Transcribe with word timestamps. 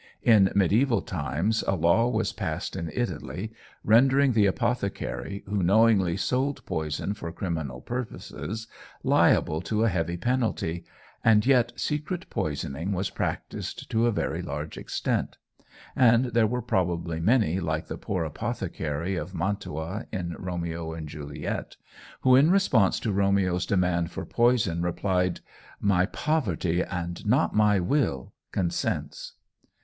In 0.23 0.47
mediæval 0.55 1.05
times 1.05 1.61
a 1.67 1.75
law 1.75 2.09
was 2.09 2.33
passed 2.33 2.75
in 2.75 2.89
Italy 2.91 3.53
rendering 3.83 4.31
the 4.33 4.47
apothecary, 4.47 5.43
who 5.45 5.61
knowingly 5.61 6.17
sold 6.17 6.65
poison 6.65 7.13
for 7.13 7.31
criminal 7.31 7.81
purposes, 7.81 8.65
liable 9.03 9.61
to 9.61 9.83
a 9.83 9.89
heavy 9.89 10.17
penalty, 10.17 10.85
and 11.23 11.45
yet 11.45 11.71
secret 11.79 12.27
poisoning 12.31 12.93
was 12.93 13.11
practised 13.11 13.91
to 13.91 14.07
a 14.07 14.11
very 14.11 14.41
large 14.41 14.75
extent; 14.75 15.37
and 15.95 16.25
there 16.33 16.47
were 16.47 16.63
probably 16.63 17.19
many 17.19 17.59
like 17.59 17.85
the 17.85 17.95
poor 17.95 18.23
apothecary 18.23 19.15
of 19.15 19.35
Mantua 19.35 20.07
in 20.11 20.35
Romeo 20.39 20.93
and 20.93 21.07
Juliet, 21.07 21.75
who, 22.21 22.35
in 22.35 22.49
response 22.49 22.99
to 23.01 23.11
Romeo's 23.13 23.67
demand 23.67 24.09
for 24.09 24.25
poison, 24.25 24.81
replied, 24.81 25.41
"My 25.79 26.07
poverty 26.07 26.81
and 26.81 27.23
not 27.27 27.53
my 27.53 27.79
will 27.79 28.33
consents." 28.51 29.33